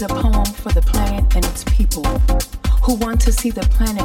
is 0.00 0.04
a 0.04 0.08
poem 0.08 0.44
for 0.44 0.72
the 0.72 0.80
planet 0.80 1.24
and 1.36 1.44
its 1.44 1.64
people 1.64 2.04
who 2.82 2.94
want 2.94 3.20
to 3.20 3.32
see 3.32 3.50
the 3.50 3.60
planet 3.62 3.99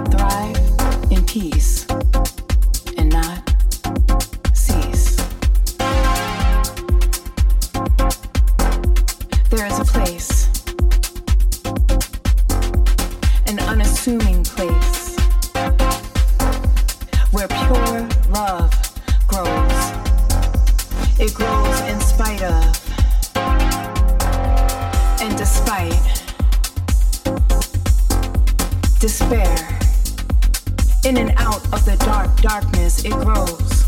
In 31.06 31.18
and 31.18 31.34
out 31.38 31.64
of 31.72 31.86
the 31.86 31.96
dark 32.00 32.36
darkness, 32.42 33.06
it 33.06 33.12
grows 33.12 33.84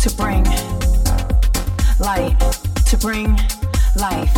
to 0.00 0.14
bring 0.18 0.44
light, 1.98 2.36
to 2.84 2.98
bring 2.98 3.38
life. 3.96 4.34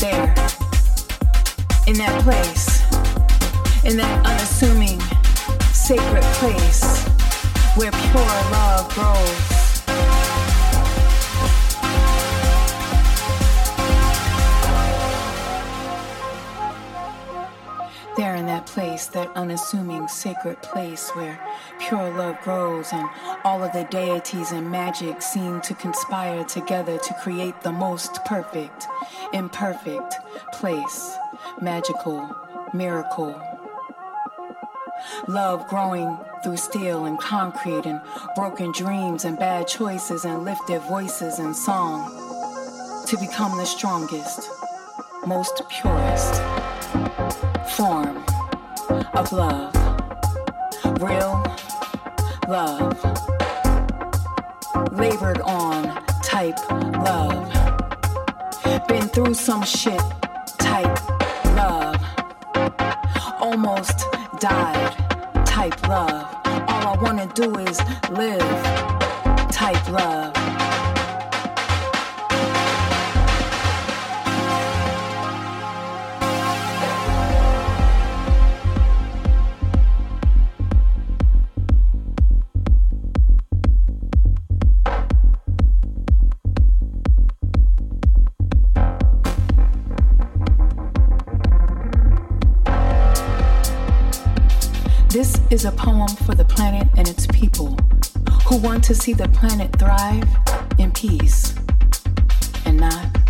There, 0.00 0.34
in 1.86 1.96
that 1.98 2.20
place, 2.24 2.82
in 3.84 3.96
that 3.98 4.26
unassuming, 4.26 4.98
sacred 5.72 6.24
place 6.40 7.04
where 7.76 7.92
pure 7.92 8.24
love 8.50 8.92
grows. 8.94 9.55
In 18.36 18.46
that 18.46 18.66
place, 18.66 19.06
that 19.06 19.34
unassuming 19.34 20.06
sacred 20.08 20.60
place 20.62 21.10
where 21.10 21.40
pure 21.80 22.10
love 22.10 22.40
grows 22.42 22.92
and 22.92 23.08
all 23.44 23.62
of 23.62 23.72
the 23.72 23.84
deities 23.84 24.52
and 24.52 24.70
magic 24.70 25.22
seem 25.22 25.60
to 25.62 25.74
conspire 25.74 26.44
together 26.44 26.98
to 26.98 27.14
create 27.14 27.60
the 27.62 27.72
most 27.72 28.24
perfect, 28.24 28.86
imperfect 29.32 30.14
place, 30.52 31.16
magical, 31.60 32.34
miracle. 32.72 33.40
Love 35.28 35.66
growing 35.68 36.16
through 36.42 36.56
steel 36.56 37.06
and 37.06 37.18
concrete 37.18 37.86
and 37.86 38.00
broken 38.34 38.72
dreams 38.72 39.24
and 39.24 39.38
bad 39.38 39.66
choices 39.66 40.24
and 40.24 40.44
lifted 40.44 40.80
voices 40.82 41.38
and 41.38 41.54
song 41.56 42.10
to 43.06 43.16
become 43.18 43.56
the 43.56 43.64
strongest, 43.64 44.48
most 45.26 45.62
purest 45.68 46.42
form 47.76 48.25
of 49.16 49.32
love. 49.32 49.74
Real 51.00 51.42
love. 52.48 53.02
Labored 54.92 55.40
on 55.40 56.04
type 56.22 56.58
love. 56.70 57.50
Been 58.86 59.08
through 59.08 59.34
some 59.34 59.64
shit 59.64 60.00
type 60.58 61.00
love. 61.56 61.96
Almost 63.40 64.04
died 64.38 64.94
type 65.46 65.88
love. 65.88 66.36
All 66.68 66.94
I 66.94 66.98
wanna 67.00 67.26
do 67.34 67.56
is 67.58 67.80
live 68.10 69.50
type 69.50 69.90
love. 69.90 70.65
This 95.08 95.40
is 95.50 95.64
a 95.64 95.72
poem 95.72 96.08
for 96.08 96.34
the 96.34 96.44
planet 96.44 96.88
and 96.96 97.08
its 97.08 97.26
people 97.28 97.78
who 98.44 98.56
want 98.58 98.84
to 98.84 98.94
see 98.94 99.12
the 99.12 99.28
planet 99.28 99.74
thrive 99.78 100.28
in 100.78 100.90
peace 100.92 101.54
and 102.64 102.78
not 102.78 103.25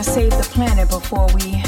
Gotta 0.00 0.12
save 0.12 0.30
the 0.30 0.44
planet 0.44 0.88
before 0.88 1.26
we 1.34 1.62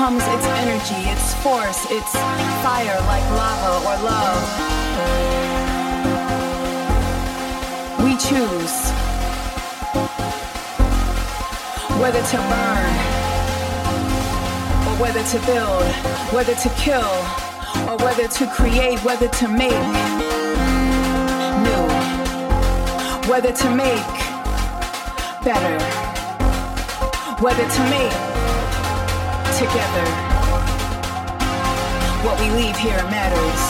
becomes 0.00 0.22
its 0.28 0.46
energy, 0.46 1.10
its 1.10 1.34
force, 1.42 1.84
its 1.90 2.12
fire 2.64 2.98
like 3.04 3.22
lava 3.36 3.72
or 3.84 3.96
love. 4.02 4.42
We 8.02 8.16
choose 8.16 8.76
whether 12.00 12.22
to 12.32 12.38
burn 12.48 12.92
or 14.88 14.96
whether 15.02 15.22
to 15.22 15.38
build, 15.44 15.84
whether 16.32 16.54
to 16.54 16.68
kill 16.80 17.12
or 17.86 17.98
whether 17.98 18.26
to 18.26 18.46
create, 18.54 19.04
whether 19.04 19.28
to 19.28 19.48
make 19.48 19.84
new, 21.66 21.86
whether 23.28 23.52
to 23.52 23.74
make 23.74 24.14
better, 25.44 25.78
whether 27.42 27.68
to 27.68 27.90
make 27.90 28.29
together. 29.60 30.06
What 32.24 32.40
we 32.40 32.48
leave 32.52 32.78
here 32.78 33.02
matters. 33.10 33.69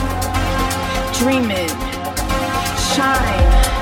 dreaming. 1.21 1.69
Shine. 2.95 3.80